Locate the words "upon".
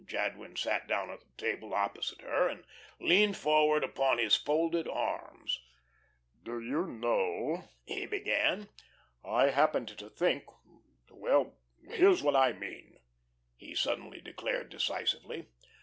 3.83-4.17